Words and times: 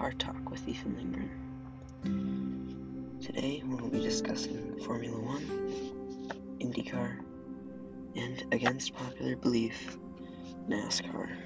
Car 0.00 0.12
Talk 0.12 0.50
with 0.50 0.66
Ethan 0.66 0.96
Lindgren. 0.96 1.30
Today 3.20 3.62
we'll 3.66 3.90
be 3.90 4.00
discussing 4.00 4.80
Formula 4.80 5.20
One, 5.20 5.42
IndyCar, 6.58 7.18
and 8.16 8.42
against 8.50 8.94
popular 8.94 9.36
belief, 9.36 9.98
NASCAR. 10.70 11.36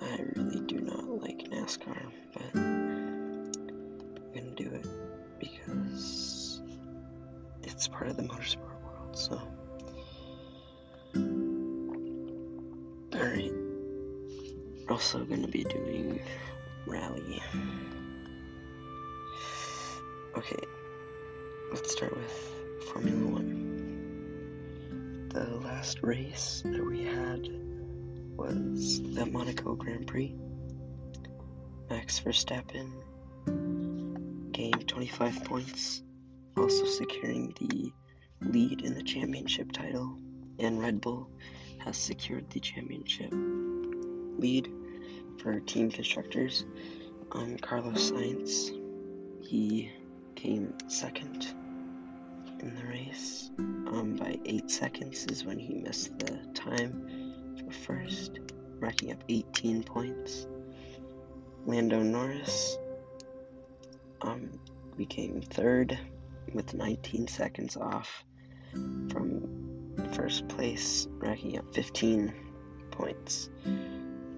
I 0.00 0.20
really 0.36 0.60
do 0.66 0.78
not 0.78 1.08
like 1.20 1.50
NASCAR, 1.50 2.12
but 2.34 2.54
I'm 2.54 3.50
gonna 4.32 4.54
do 4.54 4.70
it 4.72 4.86
because 5.40 6.62
it's 7.64 7.88
part 7.88 8.06
of 8.10 8.16
the 8.16 8.22
motorsport 8.22 8.80
world, 8.84 9.18
so. 9.18 9.42
Alright. 13.16 13.54
Also 14.88 15.24
gonna 15.24 15.48
be 15.48 15.64
doing 15.64 16.20
rally. 16.86 17.42
Okay, 20.36 20.62
let's 21.72 21.92
start 21.92 22.16
with 22.16 22.54
Formula 22.92 23.26
One. 23.26 25.28
The 25.32 25.44
last 25.58 26.02
race 26.02 26.62
that 26.64 26.84
we 26.84 27.04
had 27.04 27.48
was 28.36 29.00
the 29.02 29.26
Monaco 29.26 29.74
Grand 29.74 30.06
Prix. 30.06 30.34
Max 31.88 32.20
Verstappen 32.20 32.92
gained 34.52 34.88
25 34.88 35.44
points, 35.44 36.02
also 36.56 36.86
securing 36.86 37.54
the 37.58 37.92
lead 38.40 38.82
in 38.82 38.94
the 38.94 39.02
championship 39.02 39.72
title, 39.72 40.16
and 40.58 40.80
Red 40.80 41.00
Bull 41.00 41.28
has 41.78 41.96
secured 41.96 42.50
the 42.50 42.60
championship 42.60 43.32
lead 43.32 44.70
for 45.42 45.60
team 45.60 45.90
constructors. 45.90 46.64
Um, 47.32 47.56
Carlos 47.58 48.10
Sainz, 48.10 48.70
he 49.42 49.90
came 50.34 50.74
second 50.88 51.54
in 52.60 52.74
the 52.74 52.84
race 52.84 53.50
um, 53.58 54.16
by 54.18 54.38
eight 54.44 54.70
seconds 54.70 55.26
is 55.26 55.44
when 55.44 55.58
he 55.58 55.74
missed 55.74 56.18
the 56.18 56.38
time 56.54 57.54
for 57.58 57.72
first, 57.72 58.40
racking 58.78 59.12
up 59.12 59.22
18 59.28 59.82
points. 59.82 60.46
Lando 61.66 62.00
Norris 62.02 62.78
um, 64.22 64.50
became 64.96 65.40
third 65.40 65.98
with 66.52 66.74
19 66.74 67.28
seconds 67.28 67.76
off 67.76 68.24
from 69.10 69.60
first 70.12 70.48
place, 70.48 71.06
racking 71.18 71.58
up 71.58 71.74
15 71.74 72.32
points. 72.90 73.50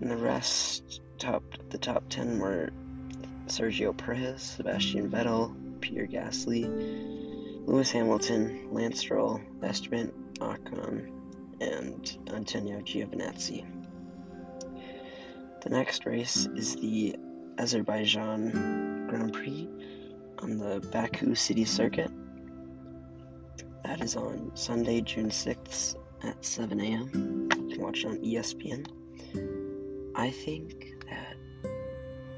And 0.00 0.10
the 0.10 0.16
rest, 0.16 1.00
top 1.18 1.42
the 1.70 1.78
top 1.78 2.04
10 2.08 2.38
were 2.38 2.70
Sergio 3.46 3.96
Perez, 3.96 4.42
Sebastian 4.42 5.10
Vettel, 5.10 5.54
Pierre 5.80 6.06
Gasly, 6.06 6.64
Lewis 7.66 7.90
Hamilton, 7.90 8.68
Lance 8.72 9.00
Stroll, 9.00 9.40
Esteban 9.62 10.12
Ocon, 10.38 11.10
and 11.60 12.18
Antonio 12.28 12.80
Giovinazzi. 12.80 13.64
The 15.62 15.70
next 15.70 16.06
race 16.06 16.46
is 16.54 16.76
the 16.76 17.16
Azerbaijan 17.58 19.06
Grand 19.08 19.32
Prix 19.32 19.68
on 20.38 20.58
the 20.58 20.86
Baku 20.92 21.34
City 21.34 21.64
Circuit. 21.64 22.10
That 23.84 24.00
is 24.00 24.16
on 24.16 24.52
Sunday, 24.54 25.00
June 25.00 25.30
6th 25.30 25.96
at 26.22 26.44
7 26.44 26.80
a.m. 26.80 27.48
You 27.68 27.74
can 27.74 27.82
watch 27.82 28.04
it 28.04 28.08
on 28.08 28.18
ESPN. 28.18 28.86
I 30.16 30.30
think 30.30 30.94
that 31.10 31.36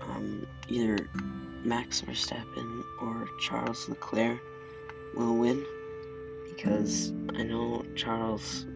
um, 0.00 0.46
either 0.68 1.08
Max 1.62 2.02
Verstappen 2.02 2.82
or 3.00 3.28
Charles 3.40 3.88
Leclerc 3.88 4.40
will 5.14 5.36
win 5.36 5.64
because 6.48 7.12
I 7.36 7.44
know 7.44 7.84
Charles, 7.94 8.66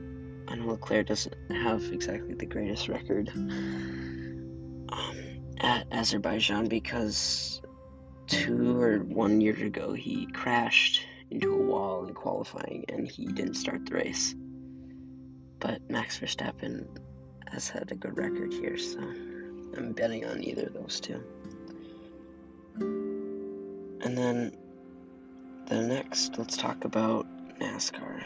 I 0.47 0.55
know 0.55 0.69
Leclerc 0.69 1.09
doesn't 1.09 1.35
have 1.51 1.83
exactly 1.93 2.35
the 2.35 2.47
greatest 2.47 2.89
record 2.89 3.29
um, 3.35 5.17
at 5.59 5.87
Azerbaijan 5.91 6.69
because 6.69 7.61
two 8.29 8.81
or 8.81 8.99
one 8.99 9.41
year 9.41 9.57
ago 9.65 9.95
he 9.95 10.27
crashed 10.27 11.05
into 11.29 11.53
a 11.53 11.61
wall 11.61 12.07
in 12.07 12.15
qualifying 12.15 12.85
and 12.89 13.09
he 13.09 13.27
didn't 13.27 13.55
start 13.55 13.85
the 13.85 13.97
race. 13.97 14.37
But 15.59 15.91
Max 15.91 16.21
Verstappen 16.21 16.87
has 17.53 17.69
had 17.69 17.93
a 17.93 17.95
good 17.95 18.17
record 18.17 18.53
here, 18.53 18.79
so 18.79 18.99
I'm 18.99 19.93
betting 19.93 20.25
on 20.25 20.43
either 20.43 20.67
of 20.67 20.75
those 20.75 21.01
two. 21.01 21.23
And 22.81 24.17
then 24.19 24.57
the 25.67 25.83
next, 25.83 26.39
let's 26.39 26.57
talk 26.57 26.85
about 26.85 27.27
NASCAR. 27.61 28.25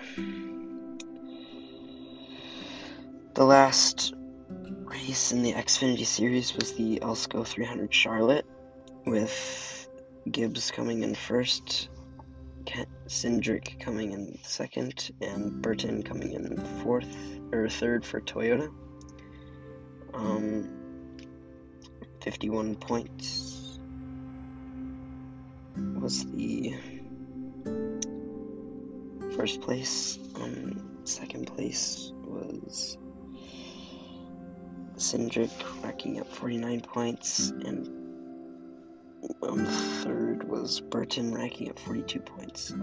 The 3.34 3.44
last 3.44 4.14
race 4.48 5.32
in 5.32 5.42
the 5.42 5.52
Xfinity 5.52 6.06
Series 6.06 6.54
was 6.54 6.72
the 6.74 7.00
Alsco 7.00 7.44
300 7.44 7.92
Charlotte, 7.92 8.46
with 9.04 9.88
Gibbs 10.30 10.70
coming 10.70 11.02
in 11.02 11.14
first, 11.14 11.88
Cindric 13.08 13.78
coming 13.80 14.12
in 14.12 14.38
second, 14.42 15.10
and 15.20 15.60
Burton 15.62 16.02
coming 16.02 16.32
in 16.32 16.56
fourth 16.82 17.16
or 17.52 17.68
third 17.68 18.04
for 18.04 18.20
Toyota. 18.20 18.72
Um, 20.16 20.68
51 22.22 22.76
points 22.76 23.78
was 25.76 26.24
the 26.32 26.74
first 29.36 29.60
place. 29.60 30.18
Um, 30.36 31.00
second 31.04 31.46
place 31.46 32.12
was 32.24 32.96
Cindric 34.96 35.52
racking 35.84 36.20
up 36.20 36.32
49 36.32 36.80
points, 36.80 37.50
and 37.50 37.86
um, 39.42 39.66
third 39.66 40.48
was 40.48 40.80
Burton 40.80 41.34
racking 41.34 41.68
up 41.70 41.78
42 41.78 42.20
points. 42.20 42.74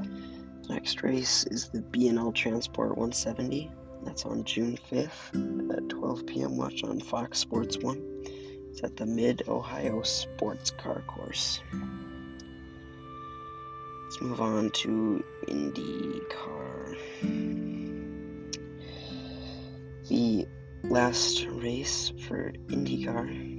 Next 0.70 1.02
race 1.02 1.46
is 1.46 1.70
the 1.70 1.82
B&L 1.82 2.32
Transport 2.32 2.90
170. 2.90 3.72
That's 4.06 4.26
on 4.26 4.44
June 4.44 4.78
5th 4.92 5.78
at 5.78 5.90
12 5.90 6.26
p.m. 6.26 6.58
Watch 6.58 6.84
on 6.84 7.00
Fox 7.00 7.40
Sports 7.40 7.78
1. 7.78 8.24
It's 8.70 8.84
at 8.84 8.98
the 8.98 9.06
Mid 9.06 9.44
Ohio 9.48 10.02
Sports 10.04 10.72
Car 10.72 11.02
Course. 11.08 11.60
Let's 14.04 14.22
move 14.22 14.42
on 14.42 14.70
to 14.72 15.24
IndyCar. 15.48 16.98
The 20.10 20.48
last 20.84 21.46
race 21.48 22.12
for 22.28 22.52
IndyCar 22.68 23.54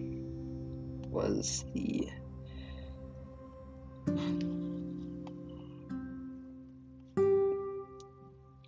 was 1.11 1.65
the 1.75 2.09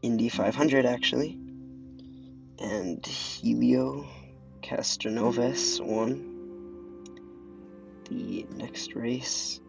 Indy 0.03 0.29
500 0.29 0.87
actually, 0.87 1.39
Helio 3.05 4.07
Castroneves 4.63 5.85
won. 5.85 6.33
The 8.09 8.47
next 8.55 8.95
race 8.95 9.61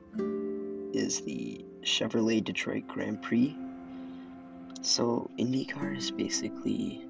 is 0.94 1.22
the 1.22 1.66
Chevrolet 1.82 2.44
Detroit 2.44 2.88
Grand 2.88 3.22
Prix. 3.22 3.58
So 4.82 5.30
IndyCar 5.38 5.98
is 5.98 6.12
basically 6.12 7.06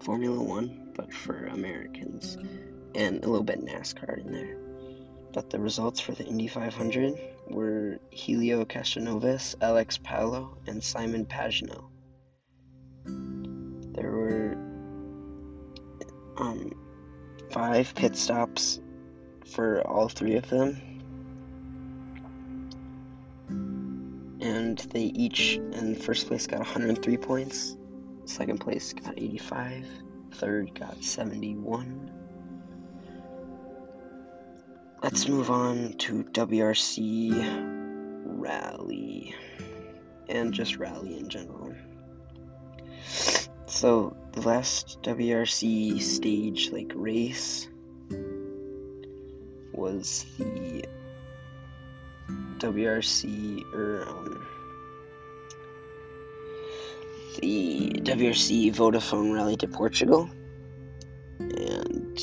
Formula 0.00 0.40
One, 0.42 0.90
but 0.94 1.12
for 1.12 1.46
Americans, 1.46 2.38
and 2.94 3.22
a 3.22 3.28
little 3.28 3.42
bit 3.42 3.64
NASCAR 3.64 4.18
in 4.18 4.32
there. 4.32 4.56
But 5.32 5.50
the 5.50 5.60
results 5.60 6.00
for 6.00 6.12
the 6.12 6.24
Indy 6.24 6.46
500 6.46 7.18
were 7.48 7.98
Helio 8.10 8.64
Castroneves, 8.64 9.54
Alex 9.60 9.98
Palou, 9.98 10.56
and 10.66 10.82
Simon 10.82 11.26
Pagenaud. 11.26 11.90
There 13.92 14.10
were 14.10 14.65
um, 16.38 16.72
five 17.50 17.94
pit 17.94 18.16
stops 18.16 18.80
for 19.44 19.80
all 19.86 20.08
three 20.08 20.36
of 20.36 20.48
them. 20.48 20.80
And 24.40 24.78
they 24.78 25.04
each 25.04 25.56
in 25.56 25.94
first 25.94 26.28
place 26.28 26.46
got 26.46 26.58
103 26.58 27.16
points, 27.16 27.76
second 28.26 28.58
place 28.58 28.92
got 28.92 29.14
85, 29.16 29.86
third 30.32 30.78
got 30.78 31.02
71. 31.02 32.10
Let's 35.02 35.28
move 35.28 35.50
on 35.50 35.94
to 35.98 36.24
WRC 36.24 38.22
Rally 38.24 39.34
and 40.28 40.52
just 40.52 40.76
Rally 40.76 41.18
in 41.18 41.28
general. 41.28 41.74
So, 43.68 44.16
the 44.32 44.42
last 44.42 45.02
WRC 45.02 46.00
stage, 46.00 46.70
like 46.70 46.92
race, 46.94 47.68
was 49.72 50.24
the 50.38 50.84
WRC 52.58 53.74
or 53.74 54.08
um, 54.08 54.46
the 57.40 57.90
WRC 58.02 58.72
Vodafone 58.72 59.34
Rally 59.34 59.56
de 59.56 59.66
Portugal, 59.66 60.30
and 61.40 62.18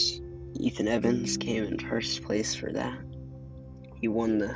Ethan 0.59 0.87
Evans 0.87 1.35
came 1.35 1.65
in 1.65 1.77
first 1.77 2.23
place 2.23 2.55
for 2.55 2.71
that. 2.71 2.97
He 3.99 4.07
won 4.07 4.37
the 4.37 4.55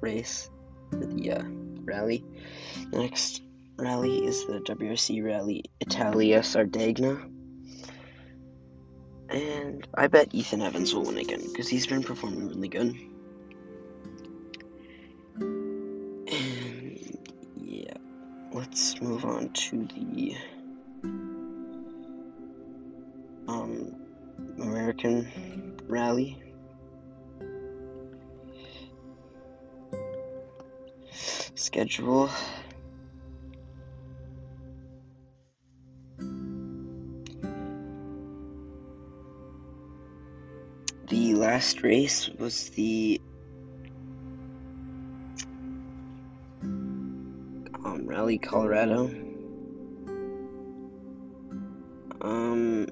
race 0.00 0.50
for 0.90 0.98
the 0.98 1.32
uh, 1.32 1.42
rally. 1.84 2.24
Next 2.92 3.42
rally 3.76 4.24
is 4.24 4.46
the 4.46 4.60
WRC 4.60 5.24
Rally 5.24 5.64
Italia 5.80 6.40
Sardegna. 6.42 7.30
And 9.28 9.86
I 9.94 10.06
bet 10.06 10.34
Ethan 10.34 10.62
Evans 10.62 10.94
will 10.94 11.04
win 11.04 11.18
again 11.18 11.42
because 11.42 11.68
he's 11.68 11.86
been 11.86 12.02
performing 12.02 12.48
really 12.48 12.68
good. 12.68 12.94
And 16.28 17.28
yeah, 17.56 17.94
let's 18.52 19.00
move 19.00 19.24
on 19.24 19.50
to 19.50 19.86
the 19.86 20.36
um, 23.48 23.94
American 24.58 25.76
Rally. 25.88 26.42
Schedule. 31.54 32.30
Last 41.56 41.82
race 41.82 42.28
was 42.38 42.68
the 42.76 43.18
um, 46.62 48.02
Rally 48.04 48.36
Colorado. 48.36 49.06
Um, 52.20 52.86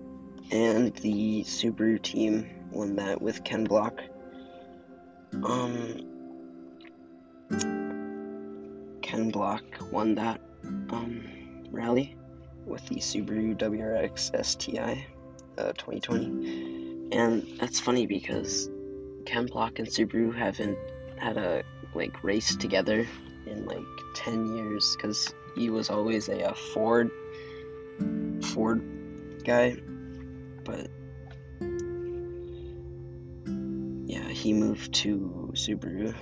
and 0.51 0.95
the 0.95 1.45
Subaru 1.45 2.01
team 2.01 2.49
won 2.71 2.97
that 2.97 3.21
with 3.21 3.45
Ken 3.45 3.65
Block. 3.65 4.01
Um, 5.35 6.01
Ken 9.03 9.31
Block 9.31 9.63
won 9.93 10.15
that 10.15 10.41
um, 10.89 11.23
rally 11.71 12.17
with 12.65 12.87
the 12.87 12.95
Subaru 12.95 13.59
WRX 13.59 14.43
STI 14.43 15.07
uh, 15.59 15.73
2020. 15.73 16.74
And 17.15 17.47
that's 17.61 17.79
funny 17.79 18.07
because 18.07 18.69
Ken 19.25 19.47
Block 19.47 19.79
and 19.79 19.87
Subaru 19.87 20.35
haven't 20.35 20.77
had 21.17 21.37
a 21.37 21.63
like 21.95 22.25
race 22.25 22.57
together 22.57 23.07
in 23.47 23.67
like 23.67 23.87
10 24.17 24.57
years 24.57 24.97
because 24.97 25.33
he 25.55 25.71
was 25.71 25.91
always 25.91 26.29
a, 26.29 26.41
a 26.41 26.55
Ford 26.55 27.13
Ford 28.43 28.83
guy. 29.45 29.77
But 30.65 30.89
yeah 34.09 34.29
he 34.29 34.53
moved 34.53 34.93
to 34.95 35.53
Subaru. 35.55 36.17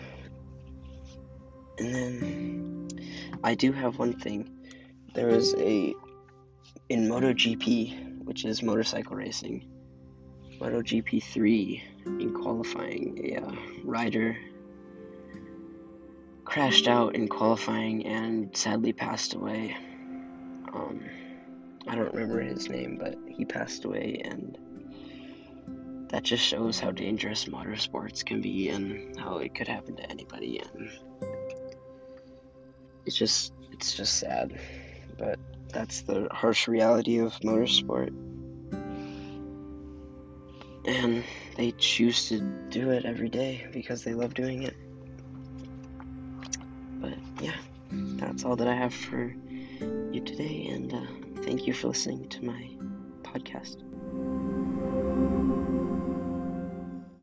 And 1.78 1.94
then 1.94 2.88
I 3.42 3.54
do 3.54 3.72
have 3.72 3.98
one 3.98 4.12
thing. 4.12 4.46
There 5.14 5.28
was 5.28 5.54
a 5.54 5.94
in 6.90 7.08
MotoGP 7.08 8.24
which 8.24 8.44
is 8.44 8.62
motorcycle 8.62 9.16
racing 9.16 9.71
MotoGP 10.62 11.20
3 11.20 11.82
in 12.06 12.34
qualifying, 12.34 13.34
a 13.34 13.40
uh, 13.40 13.52
rider 13.82 14.38
crashed 16.44 16.86
out 16.86 17.16
in 17.16 17.26
qualifying 17.26 18.06
and 18.06 18.56
sadly 18.56 18.92
passed 18.92 19.34
away. 19.34 19.76
Um, 20.72 21.02
I 21.88 21.96
don't 21.96 22.14
remember 22.14 22.40
his 22.40 22.68
name, 22.68 22.96
but 22.96 23.16
he 23.26 23.44
passed 23.44 23.84
away, 23.84 24.22
and 24.24 24.56
that 26.10 26.22
just 26.22 26.44
shows 26.44 26.78
how 26.78 26.92
dangerous 26.92 27.46
motorsports 27.46 28.24
can 28.24 28.40
be 28.40 28.68
and 28.68 29.18
how 29.18 29.38
it 29.38 29.56
could 29.56 29.66
happen 29.66 29.96
to 29.96 30.08
anybody. 30.08 30.60
And 30.60 30.90
it's 33.04 33.16
just, 33.16 33.52
it's 33.72 33.94
just 33.96 34.20
sad, 34.20 34.60
but 35.18 35.40
that's 35.70 36.02
the 36.02 36.28
harsh 36.30 36.68
reality 36.68 37.18
of 37.18 37.32
motorsport 37.40 38.31
and 40.84 41.24
they 41.56 41.72
choose 41.72 42.28
to 42.28 42.40
do 42.40 42.90
it 42.90 43.04
every 43.04 43.28
day 43.28 43.66
because 43.72 44.04
they 44.04 44.14
love 44.14 44.34
doing 44.34 44.62
it. 44.62 44.76
But 47.00 47.14
yeah, 47.40 47.56
that's 47.90 48.44
all 48.44 48.56
that 48.56 48.68
I 48.68 48.74
have 48.74 48.94
for 48.94 49.34
you 50.12 50.20
today, 50.24 50.66
and 50.70 50.92
uh, 50.92 51.42
thank 51.42 51.66
you 51.66 51.72
for 51.72 51.88
listening 51.88 52.28
to 52.28 52.44
my 52.44 52.70
podcast. 53.22 53.82